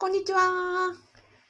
[0.00, 0.94] こんにちは。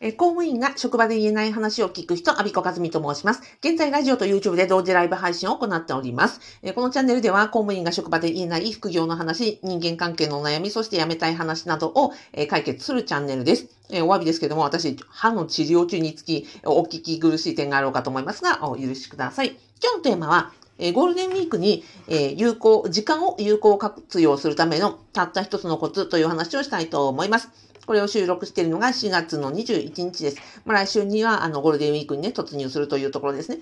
[0.00, 3.42] え公務員が職場で言えない話を聞く人、アビコカズミと申します。
[3.60, 6.40] 現在、ラジオと YouTube で同時ライブ配信を行っております。
[6.62, 13.66] えこのチャンネルでは、公務員が職場で言えない副業の話、人間関係のお悩み、そして辞めたい話などを、え解決するチャンネルです。
[13.90, 19.58] えお詫びですけども、私、歯の治療中につき、お聞き苦しい点があろうかと思いますが、お許しください。
[19.82, 27.67] 今日のテーマは、えゴールデンウィークに、え有効、時間を有効活用するためのたった一つのコツという話をしたいと思います。
[27.88, 30.62] これを収録しているのが4月の21日です。
[30.66, 33.60] まあ、来週にはあのゴールデンウィークにね、突入するというところですね。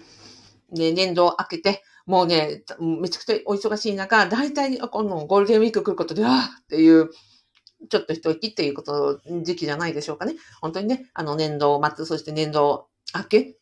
[0.72, 7.10] で、年度を明けて、もうね、めちゃくちゃお忙しい中、大体このゴールデンウィーク来ることで、ああっていう、
[7.88, 10.34] ちょっと一息っていうこと、時期じゃないでしょうかね。
[10.60, 13.56] 本当にね、あの年度末、そして年度明け、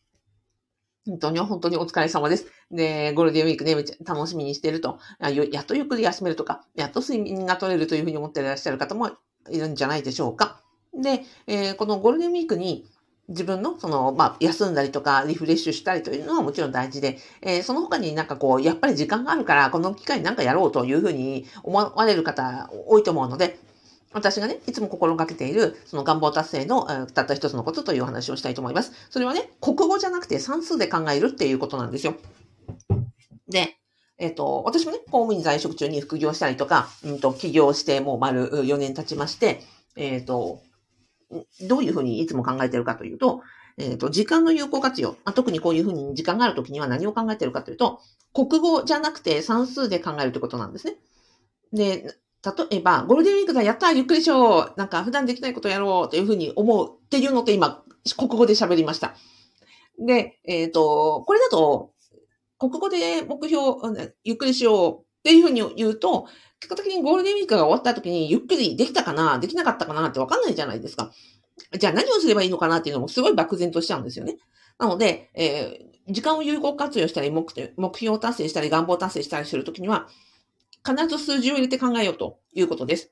[1.05, 2.47] 本当に本当にお疲れ様です。
[2.71, 4.97] で、ゴールデンウィークね、めっちゃ楽しみにしていると。
[5.19, 9.11] やっとゆっくり休めるとか、やっと睡眠が取れるというふうに思っていらっしゃる方も
[9.49, 10.61] いるんじゃないでしょうか。
[10.93, 12.85] で、えーこのゴールデンウィークに
[13.27, 23.59] 自分のその、まあ、休んだりとかリフレッシュしたりというのはもちろん大事で、えーその他になんかこう、やっぱり時間があるから、この機会になんかやろうというふうに思われる方多いと思うので、
[24.13, 28.93] 私がね、いつも心がけている、その願望達成の、えーたった一つのことというお話をしたいと思います。
[29.09, 32.15] それはね、国語じゃなくて算数で考えるっていうことなんですよ。
[33.49, 33.77] で、
[34.17, 39.61] えっ、と、私もね、公務員在職中に副業したりとか、うんと、起業してもう丸4年経ちまして、
[39.95, 40.61] えっ、と、
[41.67, 43.41] どういうふうにいつも考えてるかというと、
[43.77, 47.99] えっ、と、時間の有効活用、まあ、特にこういうふうに時間があるときには何を考えてるかというと、
[48.33, 50.95] 国語じゃなくて算数で考えるということなんですね。
[51.73, 52.15] で、
[52.69, 57.83] 例えば、ゴールデンウィークだ、やったゆっくりしようなんか普段できないことやろうというふうに思うっていうのって今、
[58.17, 59.15] 国語で喋りました。
[59.99, 61.91] で、えっ、と、これだと、
[62.69, 63.63] 国語で目標、
[64.23, 66.27] ゆっくりしようっていうふうに言うと、
[66.59, 71.11] 結果的にゴールデンウィークが終わった時にゆっくりできたかな、できなかったかなってわかんないじゃないですか。
[71.77, 74.37] じゃあ何をすればいいのかなっていうのもすごい漠然としちゃうんですよね。
[74.77, 77.43] なので、えー時間を有効活用したり目、
[77.77, 80.07] 目標を達成したり、願望を達成したりするときには、
[80.87, 83.11] 必ず数字を入れて考えようということです。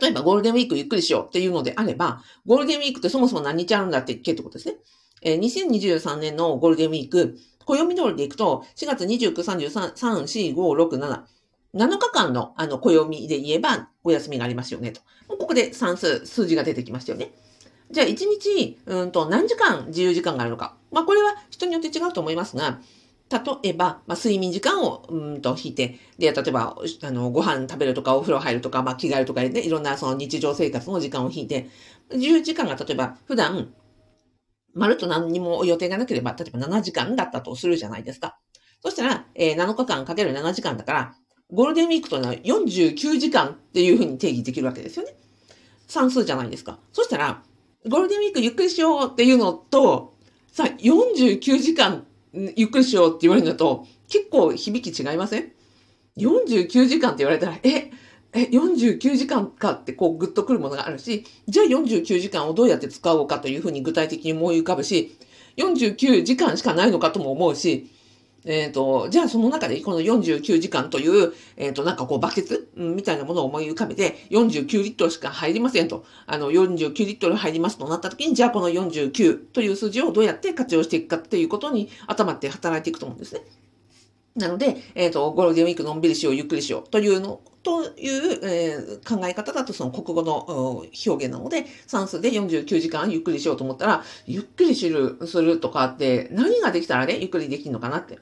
[0.00, 4.74] 例えば、ゴールデンウィークゆっくりしようっていうのであれば、ゴールデンウィークってそもそも何日あるんだって言ってことですね。
[5.22, 11.22] えー2023年のゴールデンウィーク、暦通りでいくと、4月29、33、3、4、5、6、7、
[11.74, 15.00] 7日間のあの暦で言えばお休みがありますよねと。
[15.28, 17.32] ここで算数、数字が出てきましたよね。
[17.90, 20.76] じゃあ、1日、うんと、何時間自由時間があるのか。
[20.90, 22.80] まあ、これは人によって違うと思いますが、
[23.30, 31.68] 例えば、まあ、睡眠時間を、うんと、引いて、で、例えば、あの、ご飯食べるとか、お風呂入るとか、まあ、着替えるとかね、いろんなその日常生活の時間を引いて、
[32.12, 33.72] 自由時間が例えば、普段、
[34.74, 38.38] まるっと何にも予定がなければ、例えば7時間だったとするじゃないですか。
[38.82, 41.14] そしたら、えー7日間かける7時間だから、
[41.50, 45.14] ゴールデンウィークというのは49時間っていうふうに定義できるわけですよね。
[45.86, 46.78] 算数じゃないですか。
[46.92, 47.42] そしたら、
[47.88, 50.14] ゴールデンウィークゆっくりしようっていうのと、
[50.52, 52.06] さ、49時間
[52.56, 55.52] ゆっくりしようって言われるのと、結構響き違いません
[56.18, 57.90] ?49 時間って言われたら、え、
[58.34, 65.16] え、49時間かってこうグッとくるものがあるし、じゃあ49時間をどうやって使おうかというふうに具体的に思い浮かぶし、
[65.56, 67.90] 49時間しかないのかとも思うし、
[68.44, 72.68] えっ、と、じゃあその中でこの49時間という、えっ、と、なんかこうバケツ？
[72.76, 76.04] みたいなものを思い浮かべて、49リットルしか入りませんと。
[76.26, 83.40] あの、49リットル入りますとなった時に、じゃあこの49という数字をどうやって活用していくかっていうことに頭って働いていくと思うんですね。
[84.36, 98.18] なので、えっ、と、ゴールデンウィークのんびりしよう、ゆっくりしようというの、という、えー考え方だとその国語の表現なので、算数で49時間ゆっくりしようと思ったら、ゆっくりする、するとかって何ができたらね、ゆっくりできるのかなって。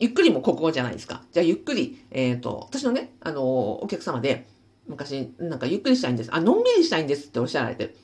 [0.00, 1.22] ゆっくりも国語じゃないですか。
[1.32, 4.46] じゃあゆっくり、えっ、と、私のね、あの、お客様で、
[4.86, 6.30] 昔、なんかゆっくりしたいんです。
[6.32, 7.96] あ、のんびりしたいんですっておっしゃられて、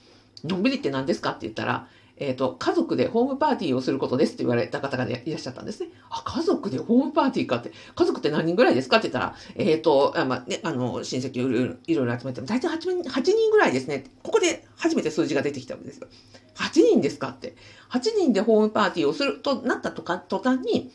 [0.42, 5.90] のんびりって何ですかって言ったら、えっ、と、家族でホームパーティーをすることですって言われた方がいらっしゃったんですね。
[6.10, 14.04] あ、家族でホームパーティーかって、家族って何人ぐらいですかって言ったら、えっ、と、あまあね、あの、親戚いろいろ集めても、大体 8, 人8人ぐらいですね。
[14.22, 16.06] ここで初めて数字が出てきたんですよ。
[16.54, 17.56] 8人ですかって。
[17.90, 20.92] 8人でホームパーティーをするとなったとか、途端に、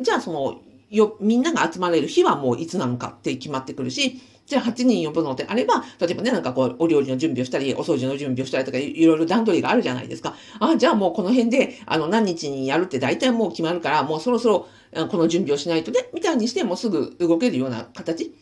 [0.00, 4.20] じゃあその、よ、みんなが集まれる日はもういつなのかって決まってくるし、
[4.50, 10.34] じゃあ8人呼ぶのであれば、例えばね、なんかこう、お料理の準備をしたり、お掃除の準備をしたりとか、いろいろ段取りがあるじゃないですか。
[10.58, 18.34] あ、じゃあもうこの辺で、あの、何日にやるって大体もう決まるから、もうそろそろ、この準備をしないとね、みたいにして、もうすぐ動けるような形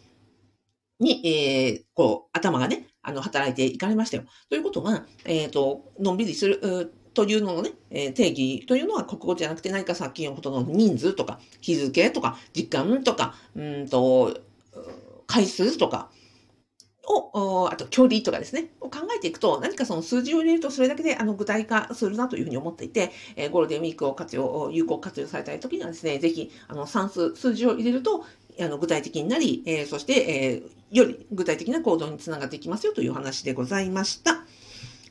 [0.99, 4.25] に、えー、こう、頭がね、あの、働いていかれましたよ。
[4.49, 14.41] ということは、えっ、と、のんびりする、というののね、えー定義というのは国語じゃなくて何かさっきのことの人数とか、日付とか、時間とか、うんと、
[15.27, 16.11] 回数とか
[17.09, 28.25] を、あと距離とかですね、を考えていくと、何かその数字を入れるとそれだけであの具体化するなというふうに思っていて、えー、ゴールデンウィークを活用、有効活用されたい時にはですね、ぜひ、あの、算数、数字を入れると、
[28.61, 34.45] あの、具体的になり、えー、そして、え、より具体的な行動につながっていきますよという話でございました。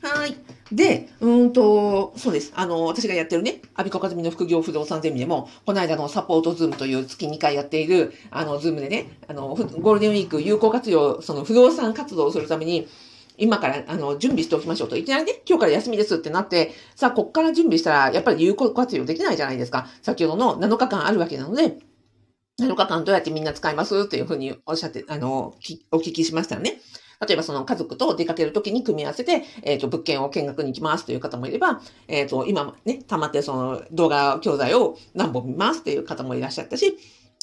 [0.02, 0.36] はい。
[0.72, 2.52] で、うんと、そうです。
[2.54, 12.86] あの、私がやってるね、アビコカズミの副業不動産ゼミでも、この間のサポート Zoom という月2回やっている、あの、 Zoom でね、あの、ゴールデンウィーク有効活用、その不動産活動をするために、
[13.38, 14.96] 今から、あの、準備しておきましょうと。
[14.96, 19.88] いきなりね、今日から休みですってなって、さあ、こっから準備したら、やっぱり有効活用できないじゃないですか。
[20.02, 21.78] 先ほどの7日間あるわけなので、
[22.60, 25.54] 7日間どうやってみんな使いますっていうふうにおっしゃって、あの、
[25.92, 26.80] お聞きしましたらね。
[27.26, 36.96] 例えばその家族と出かけるときに組み合わせて、えっ、ー、と、物件を見学に行きますという方もいれば、えっ、ー、と、今ね、溜まってその動画教材を何本見ますっていう方もいらっしゃったし、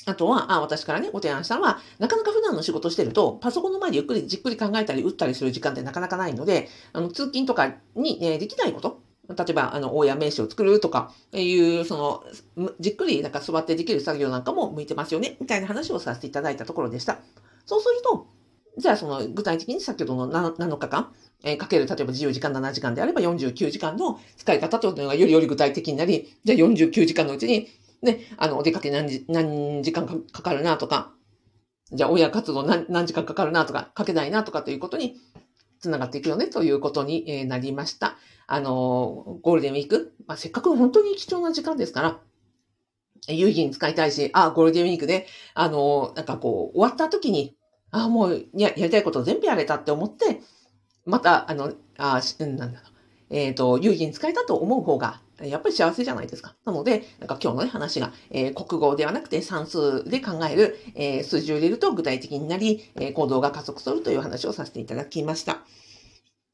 [0.05, 9.01] あとは、あ、私からね、ご提案したのは、なかなか普段の仕事してると、パソコンの前でゆっくりじっくり考えたり打ったりする時間ってなかなかないので、あの、通勤とかに、ね、できないこと。
[9.27, 11.97] 例えば、あの、大家名刺を作るとか、いう、そ
[12.57, 17.17] の、じっくりなんか座ってできる作業なんかも向いてますよね、みたいな話をさせていただいたところでした。
[17.65, 18.27] そうすると、
[18.77, 21.13] じゃあその具体的に先ほどの 7, 日間、
[21.43, 27.69] えー、かける例えば自由時間7時間であれば49時間の使い方というのがよりより具体的になり、じゃあ49時間のうちに、
[28.01, 31.13] ね、あの、お出かけ何時何時間かかるなとか、
[31.91, 35.15] じゃあ親活動何何時間かかるなとか、かけないなとかということに
[35.79, 38.17] つながっていくよねということになりました。
[38.47, 42.19] あの、ゴールデンウィーク、まあ、せっかく本当に貴重な時間ですから、
[43.27, 47.55] 有意義に使いたいし、あ、ゴールデンウィークで、あの、なんかこう、終わった時に、
[47.95, 50.41] あもうややりたいこと全部やれたって思って、
[51.05, 52.83] また、あの、あなんだ。
[53.29, 56.55] えっ、ー、と、有意義に使えたと思う方が、やっぱり幸せじゃないですか。
[56.65, 65.59] なので、なんか今日のね、話が、えー、国語ではなくて算数で考える、えー、数字を入れると具体的になり、え、行動が加速するという話をさせていただきました。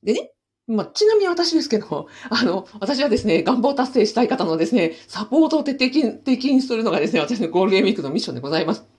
[0.03, 0.31] でね、
[0.67, 8.90] まあ、ちなみに私ですけど、 あの、私はですね、願望達成したい方のですね、サポートを徹底的にするのがですね、私のゴールデンウィークのミッションでございます。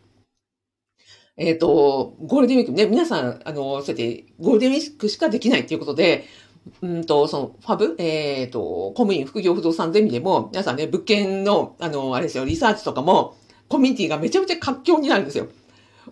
[1.42, 6.24] えっ、ー、と、ゴールデンウィークね、皆さん、あの、そうやってゴールデンウィークしかできないっていうことで、
[6.80, 13.36] うんと、その、ファブ、えっ、ー、と、公務員副業不動産ゼミでも、皆さんね、物件の、あの、あれですよ、リサーチとかも、
[13.68, 15.48] コミュニティがめちゃめちゃ活況になるんですよ。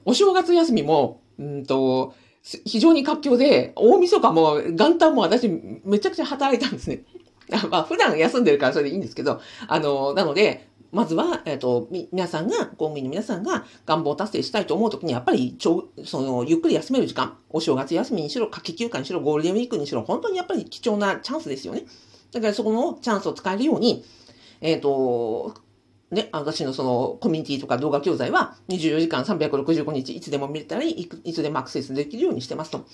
[0.04, 5.48] お正月休みも、うんと、非常に活況で、大晦日も元旦も私
[5.84, 7.04] めちゃくちゃ働いたんですね。
[7.70, 15.90] まあ普段休んでるからそれでいいんですけど、あの、なので、まずは、えっ、ー、と、皆さんが、公務員の皆さんが願望達成したいと思うときに、やっぱり、そ
[16.20, 21.84] の、ゆっくり休める時間、お正月休みにしろ、夏季休暇にしろ、ゴールデンウィークにしろ、本当にやっぱり貴重なチャンスですよね。
[22.32, 24.04] だからそこのチャンスを使えるように、
[24.60, 25.54] えっ、ー、と、
[26.10, 32.84] ね、私のそのコミュニティとか動画教材は24時間365日いつでも見れたり、いつでもアクセスできるようにしてますと。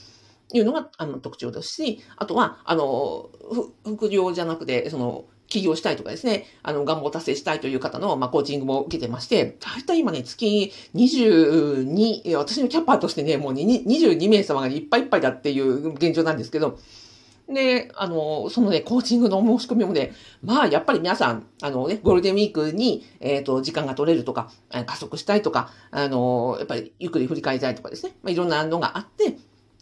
[0.52, 3.30] いうのが、あの、特徴ですし、あとは、あの、
[3.84, 16.78] 副業じゃなくて、その、起業したいとかですね、あの、願望達成したいという方の、まあ、コーチングも受けてまして、だいたい今ね、月22、私のキャパーとしてね、もう22名様がいっぱいいっぱいだっていう現状なんですけど、
[17.48, 20.12] で、あの、そのね、コーチングの申し込みもね、
[20.42, 24.50] まあ、やっぱり皆さん、あのね、ゴールデンウィークに、えっ、ー、と、時間が取れるとか、
[24.86, 29.38] 加速したいとか、あの、やっぱりゆっくり振り返りたいとかですね、まあ、いろんなのがあって、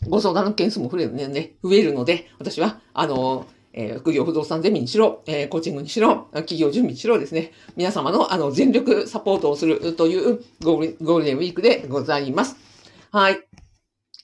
[0.08, 3.46] ご相談の件数も増えるね、増えるので、私は、あの、
[3.76, 12.56] えー、副業不動産ゼミにしろ、えー、コーチングにしろ、企業準備にしろですね、皆様のあの全力サポートをするというゴールデンウィークでございます。
[13.10, 13.42] はい。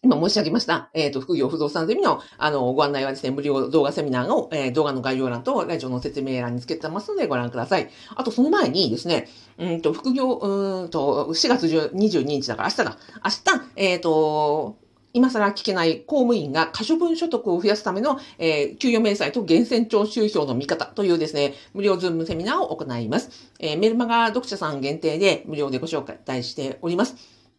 [0.02, 7.90] 今申し上げました、えっ、ー、と、副業不動産ゼミの、あの、ご案内はですね、無料動画セミナーを、えー、動画の概要欄とラジオの説明欄につけてますのでご覧ください。
[8.16, 9.28] あと、その前にですね、
[9.58, 12.98] うんと、副業、うんと、4月22日だから明日だ。
[13.24, 14.78] 明日、えっ、ー、と、
[15.12, 23.30] 今更聞けない公務員が可処分所得を増やすための、えー、給与明細と源泉徴収票の見方というですね、無料ズームセミナーを行います。
[23.58, 27.16] えー、メルマガ読者さん限定で無料でご紹介しております。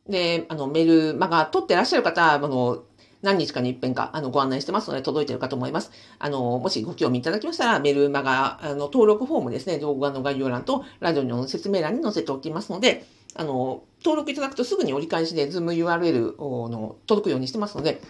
[0.07, 2.83] で、あの、メルマガ取ってらっしゃる方、あの、
[3.21, 5.91] 何日かに一遍か、あの、ご案内してますので、届いてるかと思います。
[6.17, 16.37] あの、もしご興味いただきましたら、メルマガ、あの、登録フォームですね、動画の概要欄と、ラジオの説明欄に載せておきますので、あの、登録いただくとすぐに折り返しで Zoom URL
[16.69, 18.01] の届くようにしてますので、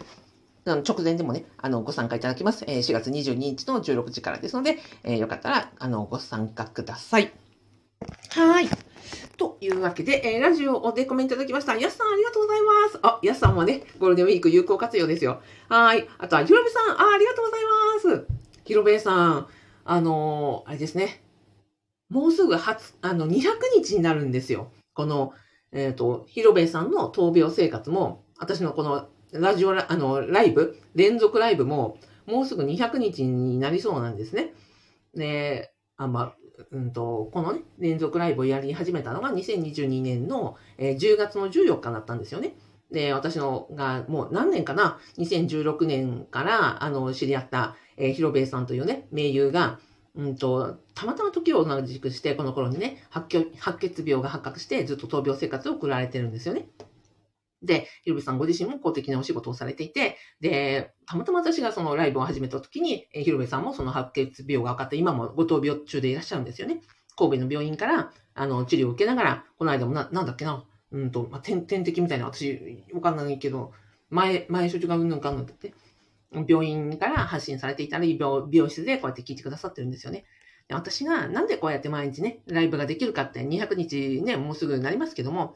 [0.66, 2.66] あの直前でもね、あの、ご参加いただきます。
[2.68, 7.32] えー、4月22日の16時からですので、えー、よかったら、あの、ご参加ください。
[8.30, 8.70] はい。
[9.38, 11.75] というわけで、えー、ラジオでコメントいただきました。
[11.75, 13.00] やすさん、ありがとうございます。
[13.01, 15.42] あ、やすさんもね、ゴールデンウィーク有効活用ですよ。
[15.68, 16.08] はい。
[16.20, 18.28] あとは、ひろべさん、あ、ありがとうございます。
[18.63, 19.48] ひろべさん、
[19.84, 21.24] あのー、あれですね。
[22.10, 23.42] もうすぐ初、あの、200
[23.75, 24.72] 日になるんですよ。
[24.94, 25.34] この、
[25.72, 34.54] えっ、ー、と、広部さんの闘病生活も、私のこのラジオラ、あの、ライブ、連続ライブも、もうすぐ200日になりそうなんですね。
[35.16, 36.34] で、あん、ま、
[36.72, 42.56] うんと、このね、連続ライブをやり始めたのが2022年の、えー、10月の14日だったんですよね。
[42.92, 49.80] で、私のがもう何年かな ?2016 年からあの知り合った、えー、広兵衛さんというね、名優が、
[50.15, 53.48] うんと、たまたま時を同じくして、この頃にね、白
[53.80, 56.68] 血病が発覚して、ずっと闘病生活を送られてるんですよね。
[57.63, 66.82] で、ひろべさんご自身も公的なお仕事をされていて、で、たまたま私がそのライブを始めた時に、ひろべさんもその白血病が分かって、今もご闘病中でいらっしゃるんですよね。
[67.15, 73.74] 神戸の病院から、あの、治療を受けながら、この間もな、なんだっけな、うんと、まあ、点、点滴みたいな、私、わかんないけど、
[74.10, 75.74] 前、前処置がうんぬんかんぬんだって、
[76.48, 80.26] 病院から発信されていたり、病、病室でこうやって聞いてくださってるんですよね。
[80.68, 85.56] で私がなんでこうやって毎日ね、ライブができるかって200日ね、もうすぐになりますけども、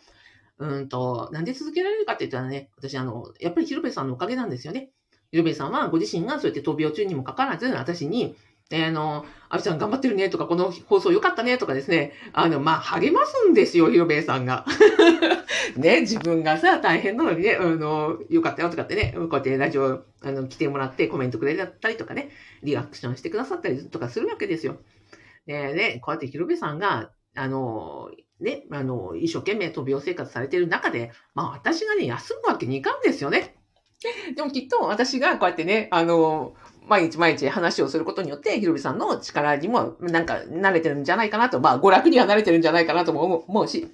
[0.57, 4.91] うんと、なんで続けられるかって言ったらね、私あの、やっぱり広部さんのおかげなんですよね。
[5.31, 8.35] 広部さんはご自身がそうやって闘病中にもかかわらず、私に、
[8.71, 14.65] えあの、アビちゃん頑張ってるねとか、この放送良かったねとかですね、あの、まあ、励ますんですよ、広部さんが。
[15.77, 22.31] ね、自分がさ、大変なのにね、あの、よかったよとかってね、こうやってラジオ、あの、来てもらってコメントくれたりとかね、
[22.63, 24.77] リアクションしてくださったりとかするわけですよ。
[25.45, 33.55] で、ね、こうやって広部さんが、あの、ね、あの、一生懸命闘病生活されてる中で、まあ私がね、休むわけにいかんですよね。
[34.35, 36.53] でもきっと私がこうやってね、あの、
[36.87, 43.87] 毎日毎日話をすることによって、ひろびさんの力にもなんか慣れてるんじゃないかなと、まあ娯楽には慣れてるんじゃないかなとも思うし、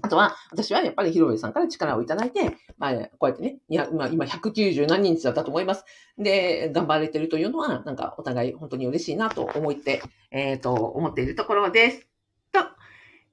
[0.00, 5.84] あとは、私はやっぱりひろびさんから力をいただいて、まあ、こうやってね、いや、今、今190何日だったと思います。
[6.16, 12.06] で、頑張れてるというのは、なんかお互い本当に嬉しいなと思って、えっ、ー、と、思っているところです。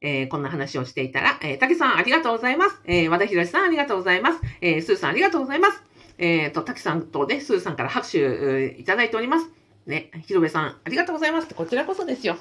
[0.02, 2.82] えー、こんな話をしていたら、えー、竹さんありがとうございます。
[2.86, 4.40] えー、和田博さんありがとうございます。
[4.62, 5.84] えー、スーさんありがとうございます。
[6.18, 9.50] えっ、ー、と、竹さんとね、スーさんから拍手いただいております。
[9.86, 11.54] ね、広部さんありがとうございます。
[11.54, 12.38] こちらこそですよ。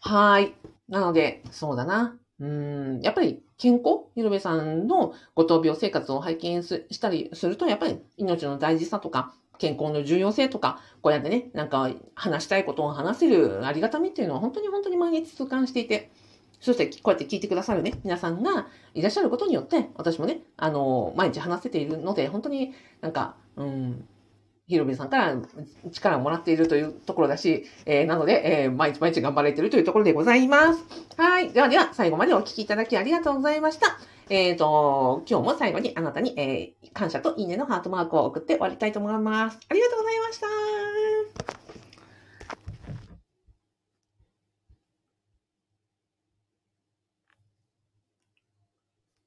[0.00, 0.54] はい。
[0.88, 2.16] なので、そうだな。
[2.38, 4.10] うん、やっぱり健康？
[4.14, 16.10] 広部さんのご闘病生活を拝見したりすると、やっぱり命の大事さとか、健康の重要性とか、こうやってね、なんか話したいことを話せるありがたみっていうのは本当に本当に毎日痛感していて、
[16.60, 24.04] そして、こうやって聞いてくださるね、皆さんがいらっしゃることによって、私もね、あの、毎日話せているので、本当になんか、うん、
[24.68, 25.36] ヒロビさんから
[25.92, 30.82] 力をもらっているというところだし、えー、なので、えー、毎日毎日頑張れているというところでございます。
[31.16, 31.52] はい。
[31.52, 33.98] ではでは、最後までお聞きいただきありがとうございました。
[34.28, 39.58] えっ、ー、と、今日も最後にあなたに、え、感謝といいねのハートマークを送って終わりたいと思います。
[39.68, 40.46] ありがとうございました。